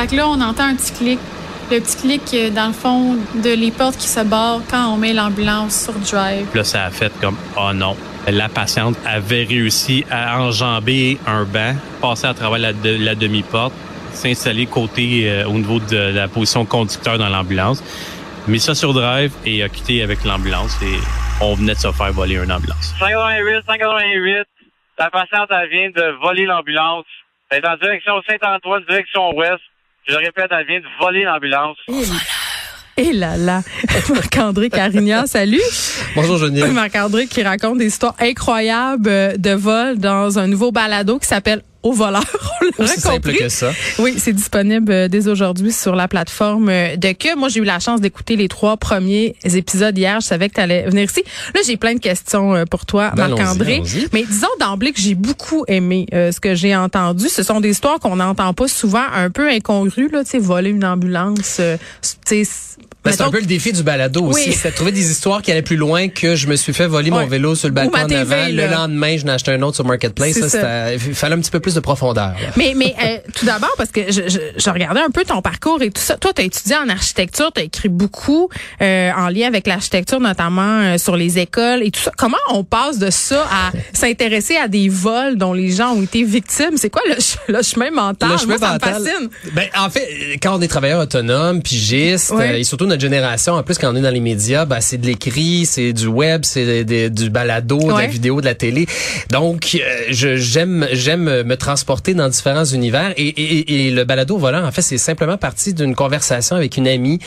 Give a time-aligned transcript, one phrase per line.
[0.00, 1.18] Fait que là, on entend un petit clic.
[1.70, 4.96] Le petit clic, euh, dans le fond, de les portes qui se barrent quand on
[4.96, 6.46] met l'ambulance sur drive.
[6.56, 7.94] Là, ça a fait comme, oh non.
[8.26, 13.74] La patiente avait réussi à enjamber un banc, passer à travers la, de- la demi-porte,
[14.12, 17.84] s'installer côté euh, au niveau de la position conducteur dans l'ambulance,
[18.48, 20.96] mis ça sur drive et a quitté avec l'ambulance et
[21.42, 22.94] on venait de se faire voler une ambulance.
[22.98, 24.44] 188, 188.
[24.98, 27.04] La patiente, elle vient de voler l'ambulance.
[27.50, 29.60] Elle est en direction Saint-Antoine, direction ouest.
[30.06, 31.76] Je le répète, elle vient de voler l'ambulance.
[32.96, 33.62] Et là là,
[34.14, 35.60] Marc-André Carignan, salut.
[36.14, 36.72] Bonjour Geneviève.
[36.72, 41.62] Marc-André qui raconte des histoires incroyables euh, de vol dans un nouveau balado qui s'appelle
[41.82, 42.22] Au voleur.
[42.80, 43.72] Aussi simple que ça.
[43.98, 47.36] Oui, c'est disponible euh, dès aujourd'hui sur la plateforme euh, de Que.
[47.36, 50.20] Moi, j'ai eu la chance d'écouter les trois premiers épisodes hier.
[50.20, 51.22] Je savais que tu allais venir ici.
[51.54, 53.82] Là, j'ai plein de questions euh, pour toi, Ben, Marc-André.
[54.12, 57.28] Mais disons d'emblée que j'ai beaucoup aimé euh, ce que j'ai entendu.
[57.28, 60.08] Ce sont des histoires qu'on n'entend pas souvent, un peu incongrues.
[60.12, 61.56] Là, tu sais, voler une ambulance.
[61.60, 61.76] euh,
[62.26, 62.50] tu sais,
[63.04, 64.52] Ben, c'est un peu le défi du balado aussi.
[64.52, 67.10] C'est de trouver des histoires qui allaient plus loin que je me suis fait voler
[67.10, 67.20] Ouais.
[67.22, 68.36] mon vélo sur le balcon en avant.
[68.36, 68.48] là.
[68.50, 70.38] Le lendemain, je n'ai acheté un autre sur Marketplace.
[70.38, 70.98] Ça, ça.
[71.14, 72.34] fallait un petit peu plus de profondeur.
[72.40, 72.48] là.
[72.56, 75.82] Mais, mais euh, tout d'abord, parce que je, je, je regardais un peu ton parcours
[75.82, 76.16] et tout ça.
[76.16, 78.48] Toi, tu as étudié en architecture, tu as écrit beaucoup
[78.82, 82.12] euh, en lien avec l'architecture, notamment euh, sur les écoles et tout ça.
[82.16, 86.22] Comment on passe de ça à s'intéresser à des vols dont les gens ont été
[86.22, 86.76] victimes?
[86.76, 87.16] C'est quoi le,
[87.52, 88.30] le chemin mental?
[88.32, 89.00] Le chemin Moi, ça mental.
[89.00, 89.28] me fascine.
[89.54, 90.08] Ben, en fait,
[90.42, 92.52] quand on est travailleur autonome, pigiste, Ouais.
[92.52, 94.98] euh, et surtout notre génération, en plus, quand on est dans les médias, ben, c'est
[94.98, 98.02] de l'écrit, c'est du web, c'est du balado, de Ouais.
[98.02, 98.86] la vidéo, de la télé.
[99.30, 103.12] Donc, euh, j'aime, j'aime me transporter dans différents univers.
[103.16, 106.88] Et, et, et le balado volant, en fait, c'est simplement parti d'une conversation avec une
[106.88, 107.18] amie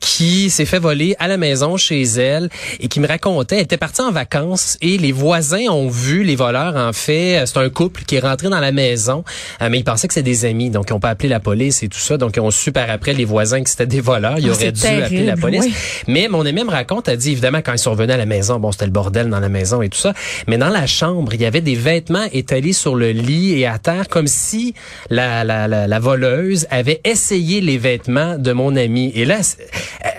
[0.00, 2.48] qui s'est fait voler à la maison chez elle
[2.80, 6.36] et qui me racontait, elle était partie en vacances et les voisins ont vu les
[6.36, 6.76] voleurs.
[6.76, 9.24] En fait, c'est un couple qui est rentré dans la maison,
[9.60, 11.82] euh, mais ils pensaient que c'était des amis, donc ils ont pas appelé la police
[11.82, 12.16] et tout ça.
[12.18, 14.38] Donc ils ont su par après les voisins que c'était des voleurs.
[14.38, 15.64] Ils Ah, auraient dû appeler la terrible, police.
[15.64, 15.74] oui.
[16.08, 18.58] Mais mon ami me raconte, elle dit évidemment quand ils sont revenus à la maison,
[18.58, 20.12] bon c'était le bordel dans la maison et tout ça,
[20.46, 23.78] mais dans la chambre il y avait des vêtements étalés sur le lit et à
[23.78, 24.61] terre comme si
[25.10, 29.12] la la, la, la voleuse avait essayé les vêtements de mon ami.
[29.14, 29.40] Et là,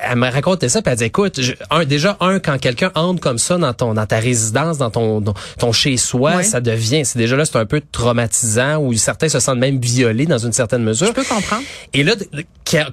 [0.09, 3.19] elle me racontait ça, puis elle dit écoute, je- un, déjà un quand quelqu'un entre
[3.21, 6.43] comme ça dans ton dans ta résidence, dans ton dans ton chez soi, Ouais.
[6.43, 10.25] ça devient, c'est déjà là c'est un peu traumatisant ou certains se sentent même violés
[10.25, 11.07] dans une certaine mesure.
[11.07, 11.63] Je peux comprendre.
[11.93, 12.13] Et là,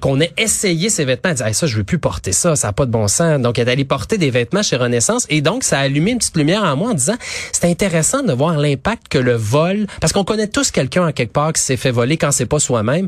[0.01, 2.67] qu'on ait essayé ces vêtements, elle dit, Hey, ça, je veux plus porter ça, ça
[2.67, 3.39] a pas de bon sens.
[3.41, 6.17] Donc, elle est allée porter des vêtements chez Renaissance et donc, ça a allumé une
[6.19, 7.15] petite lumière en moi en disant,
[7.51, 11.31] c'est intéressant de voir l'impact que le vol, parce qu'on connaît tous quelqu'un en quelque
[11.33, 13.07] part qui s'est fait voler quand c'est pas soi-même.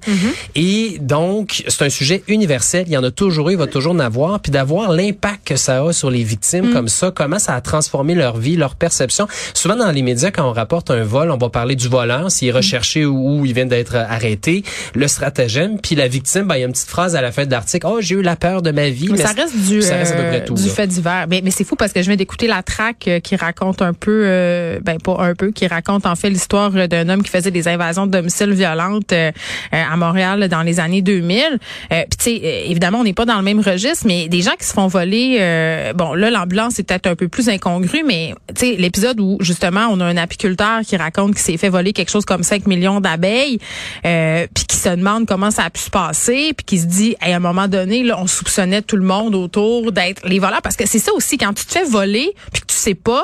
[0.56, 2.86] Et donc, c'est un sujet universel.
[2.88, 4.40] Il y en a toujours eu, il va toujours en avoir.
[4.40, 8.16] Puis d'avoir l'impact que ça a sur les victimes comme ça, comment ça a transformé
[8.16, 9.28] leur vie, leur perception.
[9.54, 12.50] Souvent, dans les médias, quand on rapporte un vol, on va parler du voleur, s'il
[12.50, 14.64] est recherché ou, ou il vient d'être arrêté,
[14.96, 17.46] le stratagème, puis la victime, ben, il y a une petite phrase à la fin
[17.46, 17.88] de l'article.
[17.90, 19.10] Oh, j'ai eu la peur de ma vie.
[19.10, 20.54] Mais ça reste du, ça reste à peu euh, près tout.
[20.56, 20.74] du là.
[20.74, 21.26] fait divers.
[21.30, 23.94] Mais, mais c'est fou parce que je viens d'écouter la traque euh, qui raconte un
[23.94, 27.52] peu, euh, ben pas un peu, qui raconte en fait l'histoire d'un homme qui faisait
[27.52, 29.32] des invasions de domicile violentes euh,
[29.72, 31.44] à Montréal dans les années 2000.
[31.44, 31.58] Euh,
[31.90, 34.66] Puis tu sais, évidemment, on n'est pas dans le même registre, mais des gens qui
[34.66, 38.68] se font voler, euh, bon là, l'ambulance est peut-être un peu plus incongru, mais tu
[38.68, 42.10] sais, l'épisode où justement on a un apiculteur qui raconte qu'il s'est fait voler quelque
[42.10, 43.60] chose comme 5 millions d'abeilles,
[44.06, 47.16] euh, puis qui se demande comment ça a pu se passer, puis qui se dit,
[47.22, 50.76] à un moment donné, là, on soupçonnait tout le monde autour d'être les voleurs, parce
[50.76, 53.24] que c'est ça aussi, quand tu te fais voler, puis que tu sais pas,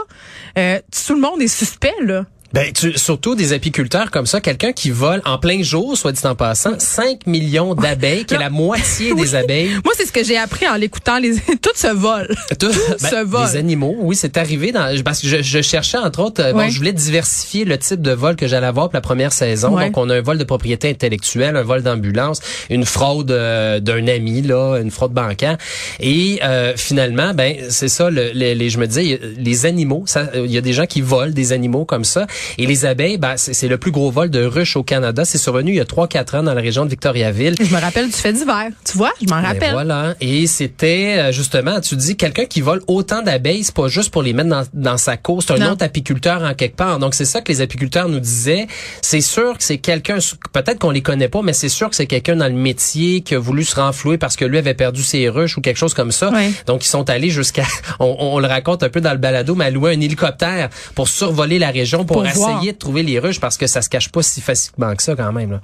[0.57, 2.25] euh, tout le monde est suspect, là.
[2.51, 6.25] Ben, tu, surtout des apiculteurs comme ça, quelqu'un qui vole en plein jour, soit dit
[6.25, 9.69] en passant, 5 millions d'abeilles, qui est la moitié des abeilles.
[9.85, 12.35] Moi, c'est ce que j'ai appris en l'écoutant, les, tout se vole.
[12.59, 13.51] Tout, se vole.
[13.51, 16.69] Des animaux, oui, c'est arrivé dans parce que je, je cherchais entre autres, euh, bon,
[16.69, 19.75] je voulais diversifier le type de vol que j'allais avoir pour la première saison.
[19.87, 24.07] Donc on a un vol de propriété intellectuelle, un vol d'ambulance, une fraude euh, d'un
[24.07, 25.57] ami là, une fraude bancaire.
[25.99, 28.09] Et euh, finalement, ben c'est ça.
[28.09, 31.01] Le, les, les- je me disais, les animaux, ça, il y a des gens qui
[31.01, 32.25] volent des animaux comme ça.
[32.57, 35.25] Et les abeilles, ben c'est le plus gros vol de ruches au Canada.
[35.25, 37.55] C'est survenu il y a 3-4 ans dans la région de Victoriaville.
[37.59, 38.67] Je me rappelle du fait d'hiver.
[38.89, 39.71] Tu vois, je m'en Ben rappelle.
[39.71, 40.15] voilà.
[40.21, 44.23] Et c'était euh, justement, tu dis, quelqu'un qui vole autant d'abeilles, c'est pas juste pour
[44.23, 45.71] les mettre dans, dans sa cour, c'est un Non.
[45.71, 46.99] autre apiculteur en quelque part.
[46.99, 48.67] Donc c'est ça que les apiculteurs nous disaient.
[49.01, 50.17] C'est sûr que c'est quelqu'un,
[50.53, 53.35] peut-être qu'on les connaît pas, mais c'est sûr que c'est quelqu'un dans le métier qui
[53.35, 56.11] a voulu se renflouer parce que lui avait perdu ses ruches ou quelque chose comme
[56.11, 56.31] ça.
[56.31, 56.51] Ouais.
[56.65, 57.63] Donc ils sont allés jusqu'à,
[57.99, 61.07] on, on le raconte un peu dans le balado, mais à louer un hélicoptère pour
[61.07, 64.09] survoler la région pour, Pour essayer de trouver les ruches parce que ça se cache
[64.09, 65.51] pas si facilement que ça quand même.
[65.51, 65.61] Là.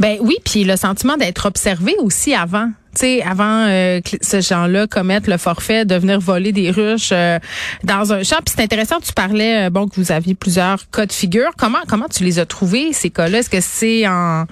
[0.00, 2.70] Ben oui, puis le sentiment d'être observé aussi avant.
[2.94, 7.10] Tu sais, avant euh, que ces gens-là commettent le forfait de venir voler des ruches
[7.12, 7.38] euh,
[7.84, 8.38] dans un champ.
[8.44, 11.50] Puis c'est intéressant, tu parlais, euh, bon, que vous aviez plusieurs cas de figure.
[11.56, 13.38] Comment comment tu les as trouvés, ces cas-là?
[13.38, 14.46] Est-ce que c'est en,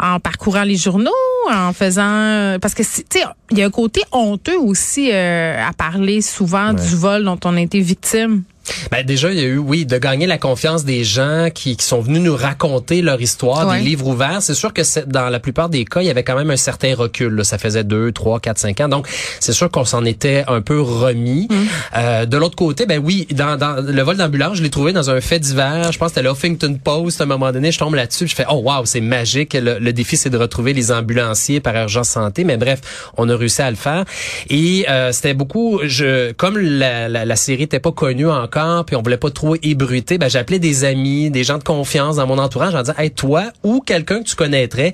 [0.00, 1.10] en parcourant les journaux?
[1.50, 5.72] en faisant parce que tu sais il y a un côté honteux aussi euh, à
[5.72, 8.42] parler souvent du vol dont on a été victime.
[8.90, 11.84] Ben déjà, il y a eu, oui, de gagner la confiance des gens qui, qui
[11.84, 14.38] sont venus nous raconter leur histoire, des livres ouverts.
[14.40, 16.94] C'est sûr que dans la plupart des cas, il y avait quand même un certain
[16.94, 17.34] recul.
[17.34, 17.44] Là.
[17.44, 18.88] Ça faisait deux, trois, quatre, cinq ans.
[18.88, 19.08] Donc,
[19.40, 21.48] c'est sûr qu'on s'en était un peu remis.
[21.50, 21.54] Mm.
[21.96, 25.10] Euh, de l'autre côté, ben oui, dans, dans le vol d'ambulance, je l'ai trouvé dans
[25.10, 25.92] un fait divers.
[25.92, 27.20] Je pense que c'était l'Huffington Post.
[27.20, 29.54] À un moment donné, je tombe là-dessus, je fais, oh wow, c'est magique.
[29.54, 32.44] Le, défi, c'est de retrouver les ambulanciers par urgence santé.
[32.44, 32.80] Mais bref,
[33.16, 34.04] on a réussi à le faire.
[34.48, 38.53] Et euh, c'était beaucoup, je, comme la, la, la série n'était pas connue encore,
[38.86, 42.26] puis on voulait pas trop ébruiter, ben j'appelais des amis, des gens de confiance dans
[42.26, 44.92] mon entourage en disant "Hey toi ou quelqu'un que tu connaîtrais."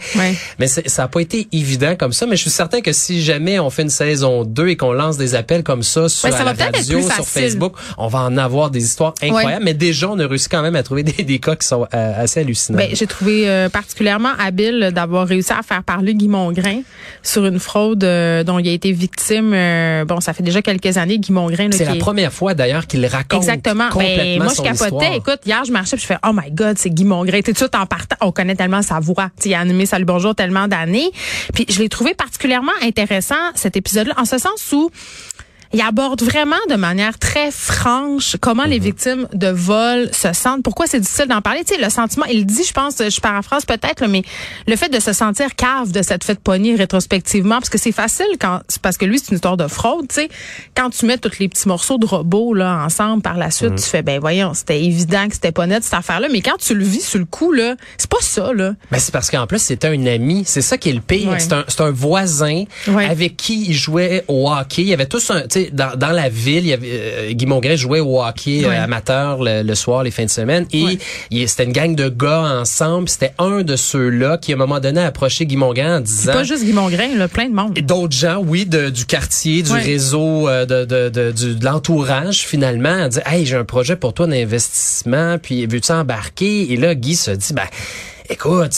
[0.58, 3.58] Mais ça a pas été évident comme ça, mais je suis certain que si jamais
[3.58, 7.00] on fait une saison 2 et qu'on lance des appels comme ça sur la radio,
[7.02, 10.62] sur Facebook, on va en avoir des histoires incroyables, mais déjà on a réussi quand
[10.62, 12.78] même à trouver des, des cas qui sont euh, assez hallucinants.
[12.78, 16.82] Ben, j'ai trouvé euh, particulièrement habile d'avoir réussi à faire parler Guy Mongrain
[17.22, 19.50] sur une fraude euh, dont il a été victime
[20.06, 23.49] bon, ça fait déjà quelques années Guy Mongrain C'est la première fois d'ailleurs qu'il raconte
[23.52, 23.88] Exactement.
[23.96, 25.16] Ben, moi, je capotais.
[25.16, 27.40] Écoute, hier, je marchais puis je fais, oh my God, c'est Guy Mongrain.
[27.40, 29.30] Tout en partant, on connaît tellement sa voix.
[29.44, 31.10] il a animé Salut Bonjour tellement d'années.
[31.54, 34.90] Puis je l'ai trouvé particulièrement intéressant, cet épisode-là, en ce sens où
[35.72, 38.84] il aborde vraiment de manière très franche comment les mhm.
[38.84, 40.62] victimes de vol se sentent.
[40.62, 41.64] Pourquoi c'est difficile d'en parler?
[41.64, 44.22] Tu sais, le sentiment, il dit, je pense, je paraphrase peut-être, mais
[44.66, 48.26] le fait de se sentir cave de cette fête poignée rétrospectivement, parce que c'est facile
[48.40, 50.28] quand, parce que lui, c'est une histoire de fraude, tu sais.
[50.74, 53.78] Quand tu mets tous les petits morceaux de robots, là, ensemble par la suite, mhm.
[53.78, 56.74] tu fais, ben voyons, c'était évident que c'était pas net cette affaire-là, mais quand tu
[56.74, 58.74] le vis sur le coup, là, c'est pas ça, là.
[58.90, 60.42] Ben, c'est parce qu'en plus, c'était un ami.
[60.46, 61.34] C'est ça qui est le pire.
[61.38, 64.82] C'est un, un, voisin avec qui il jouait au hockey.
[64.82, 67.32] Il y avait tous un, tu sais, dans, dans la ville, il y avait, euh,
[67.32, 70.66] Guy Mongrain jouait au hockey euh, amateur le, soir, les fins de semaine.
[70.72, 70.98] Et
[71.46, 73.08] c'était une gang de gars ensemble.
[73.08, 76.32] C'était un de ceux-là qui, à un moment donné, a approché Guy Mongrain en disant...
[76.32, 77.74] pas juste Guy Mongrain, là, plein de monde.
[77.80, 83.04] D'autres gens, oui, de, du quartier, du réseau, euh, de, de, de, de l'entourage, finalement,
[83.04, 86.72] a dit, hey, j'ai un projet pour toi d'investissement, puis veux-tu embarquer?
[86.72, 87.66] Et là, Guy se dit, ben
[88.30, 88.72] écoute,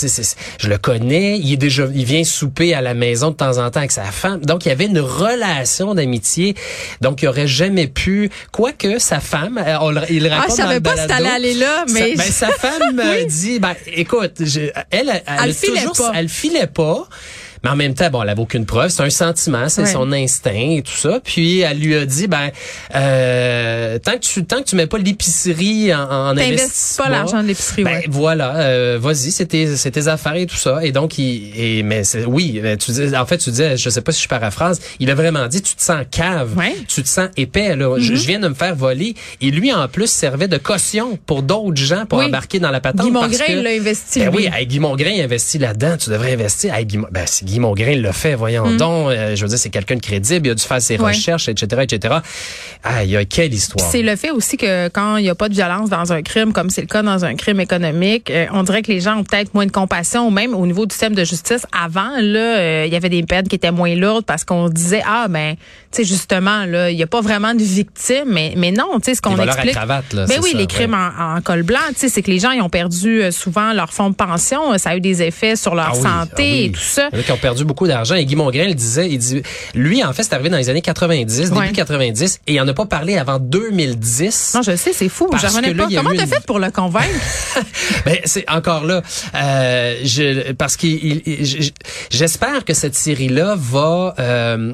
[0.59, 3.71] je le connais, il est déjà, il vient souper à la maison de temps en
[3.71, 4.41] temps avec sa femme.
[4.41, 6.57] Donc, il y avait une relation d'amitié.
[7.01, 10.97] Donc, il aurait jamais pu, quoique sa femme, euh, il raconte ah, je savais pas
[10.97, 12.17] si t'allais aller là, mais.
[12.17, 13.27] Sa, ben, sa femme oui.
[13.27, 16.13] dit, ben, écoute, elle, elle, elle, toujours, pas.
[16.15, 17.07] elle filait pas.
[17.65, 18.91] Mais en même temps, bon, elle avait aucune preuve.
[18.91, 21.21] C'est un sentiment, c'est son instinct et tout ça.
[21.23, 22.51] Puis elle lui a dit, ben,
[22.95, 27.43] euh, tant que tu tant que tu mets pas l'épicerie en, en investissement, pas l'argent
[27.43, 27.85] de l'épicerie.
[27.85, 30.85] Ben, voilà, euh, vas-y, c'est tes, tes affaires et tout ça.
[30.85, 34.13] Et donc, il, et, mais oui, tu dis, en fait, tu dis, je sais pas
[34.13, 36.57] si je paraphrase, il a vraiment dit, tu te sens cave,
[36.89, 37.77] tu te sens épais.
[37.77, 38.27] Là, je, mm-hmm.
[38.27, 39.15] viens de me faire voler.
[39.41, 43.07] Et lui, en plus, servait de caution pour d'autres gens pour embarquer dans la patente.
[43.07, 44.21] Guy Mongrain, il l'a investi.
[44.21, 45.97] Ben oui, Guy Mongrain, il investit là-dedans.
[45.97, 46.75] Tu devrais investir.
[46.83, 48.77] Guy, ben, Guy Mongrain le fait, voyons mm.
[48.79, 49.11] donc.
[49.11, 51.83] Euh, je veux dire, c'est quelqu'un de crédible, il a dû faire ses recherches, etc.,
[51.83, 52.15] etc.
[52.83, 53.89] Ah, il y a quelle histoire.
[53.91, 56.53] C'est le fait aussi que quand il n'y a pas de violence dans un crime,
[56.53, 59.25] comme c'est le cas dans un crime économique, euh, on dirait que les gens ont
[59.25, 61.67] peut-être moins de compassion, même au niveau du système de justice.
[61.73, 65.03] Avant, là, euh, il y avait des peines qui étaient moins lourdes parce qu'on disait,
[65.07, 65.57] ah, ben,
[65.97, 69.15] sais, justement, là, il n'y a pas vraiment de victimes, mais, mais non, tu sais,
[69.15, 69.77] ce qu'on explique.
[69.77, 72.39] À cravate, là, ben oui, les crimes en, col blanc, tu sais, c'est que les
[72.39, 74.77] gens, ils ont perdu souvent leur fonds de pension.
[74.79, 77.09] Ça a eu des effets sur leur ah santé ah et tout ça.
[77.13, 78.15] Il ont perdu beaucoup d'argent.
[78.15, 79.43] Et Guy Mongrain le disait, il dit,
[79.75, 82.75] lui, en fait, c'est arrivé dans les années 90, début 90, et il en a
[82.75, 84.53] pas parlé avant 2010.
[84.55, 85.31] Non, je sais, c'est fou.
[85.33, 85.89] Je revenais pas.
[85.95, 87.09] Comment t'as fait pour le convaincre?
[88.05, 89.03] ben, c'est encore là.
[89.35, 90.87] Euh, je, parce que
[92.11, 94.73] j'espère que cette série-là va, euh,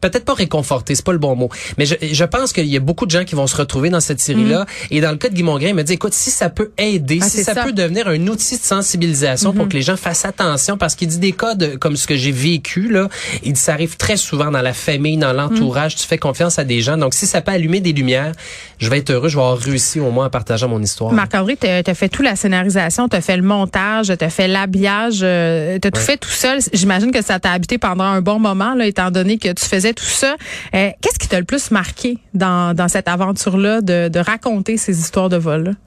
[0.00, 3.06] peut-être pas c'est pas le bon mot, mais je, je pense qu'il y a beaucoup
[3.06, 4.62] de gens qui vont se retrouver dans cette série-là.
[4.62, 4.94] Mm.
[4.94, 7.18] Et dans le cas de Guy Mongrain, il me dit, écoute, si ça peut aider,
[7.22, 9.68] ah, si ça, peut devenir un outil de sensibilisation pour mm-hmm.
[9.68, 12.32] que les gens fassent attention, parce qu'il dit des cas de, comme ce que j'ai
[12.32, 13.08] vécu, là,
[13.42, 15.98] il dit, ça arrive très souvent dans la famille, dans l'entourage, mm.
[15.98, 16.96] tu fais confiance à des gens.
[16.96, 18.32] Donc, si ça peut allumer des lumières,
[18.78, 21.12] je vais être heureux, je vais avoir réussi au moins à partager mon histoire.
[21.12, 24.48] Marc-André, tu as fait toute la scénarisation, tu as fait le montage, tu as fait
[24.48, 26.58] l'habillage, euh, tu as tout fait tout seul.
[26.72, 29.92] J'imagine que ça t'a habité pendant un bon moment, là, étant donné que tu faisais
[29.92, 30.36] tout ça.
[30.74, 34.98] Euh, qu'est-ce qui t'a le plus marqué dans, dans cette aventure-là de, de raconter ces
[34.98, 35.74] histoires de vol?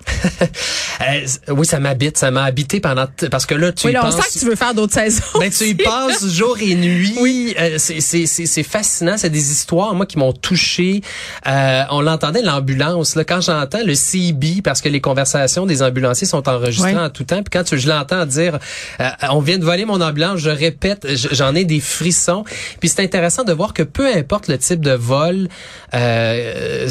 [1.00, 4.10] Euh, oui, ça m'habite, ça m'a habité pendant parce que là tu oui, là, on
[4.10, 5.22] sent que tu veux faire d'autres saisons.
[5.40, 7.16] Ben, tu y passes jour et nuit.
[7.20, 11.02] Oui, c'est fascinant, c'est des histoires moi qui m'ont touché.
[11.46, 16.50] on l'entendait l'ambulance là quand j'entends le CB parce que les conversations des ambulanciers sont
[16.50, 18.58] enregistrées en tout temps puis quand tu, je l'entends dire
[19.30, 22.44] on vient de voler mon ambulance, je répète, j'en ai des frissons.
[22.80, 25.48] Puis c'est intéressant de voir que peu importe importe le type de vol,
[25.94, 26.90] euh,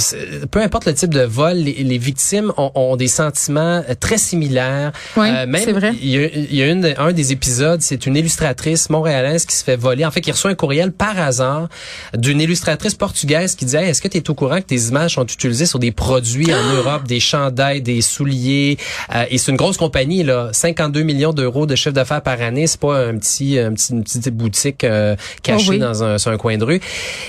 [0.51, 4.93] peu importe le type de vol, les, victimes ont, ont, des sentiments très similaires.
[5.17, 5.93] Oui, euh, c'est vrai.
[6.01, 9.55] Il y a, il y a une, un des épisodes, c'est une illustratrice montréalaise qui
[9.57, 10.05] se fait voler.
[10.05, 11.69] En fait, qui reçoit un courriel par hasard
[12.17, 15.27] d'une illustratrice portugaise qui dit Est-ce que tu es au courant que tes images sont
[15.27, 18.79] utilisées sur des produits en Europe, des chandails, des souliers?
[19.15, 22.67] Euh, Et c'est une grosse compagnie, là, 52 millions d'euros de chiffre d'affaires par année.
[22.67, 26.31] C'est pas un petit, un petit, une petite boutique euh, cachée oh dans un, sur
[26.31, 26.81] un coin de rue.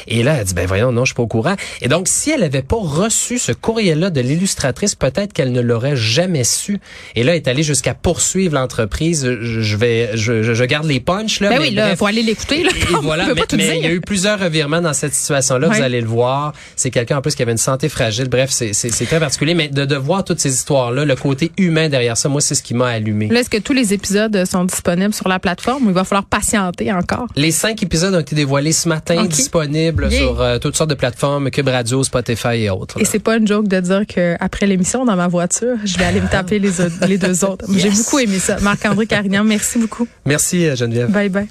[0.08, 1.56] Et là, elle dit Ben voyons, non, je suis pas au courant.
[1.82, 5.96] Et donc, si elle avait pas reçu ce courriel-là de l'illustratrice, peut-être qu'elle ne l'aurait
[5.96, 6.80] jamais su.
[7.16, 9.26] Et là, elle est allée jusqu'à poursuivre l'entreprise.
[9.42, 11.50] Je, vais, je, je, garde les punchs là.
[11.50, 12.64] Ben oui, là, faut aller l'écouter.
[12.64, 15.70] Là, et, voilà, mais, il y a eu plusieurs revirements dans cette situation-là.
[15.70, 16.54] Vous allez le voir.
[16.76, 18.30] C'est quelqu'un en plus qui avait une santé fragile.
[18.30, 19.54] Bref, c'est très particulier.
[19.54, 22.64] Mais de, de voir toutes ces histoires-là, le côté humain derrière ça, moi, c'est ce
[22.64, 23.28] qui m'a allumé.
[23.28, 26.26] Là, est-ce que tous les épisodes sont disponibles sur la plateforme ou il va falloir
[26.26, 27.28] patienter encore?
[27.36, 31.50] Les cinq épisodes ont été dévoilés ce matin, disponibles sur euh, toutes sortes de plateformes,
[31.52, 33.00] Cube Radio, Spotify et autres.
[33.00, 36.06] Et c'est pas une joke de dire que après l'émission dans ma voiture, je vais
[36.06, 36.72] aller me taper les,
[37.08, 37.66] les deux autres.
[37.78, 38.58] J'ai beaucoup aimé ça.
[38.62, 40.08] Marc-André Carignan, merci beaucoup.
[40.26, 41.12] Merci euh, Geneviève.
[41.12, 41.48] Bye bye.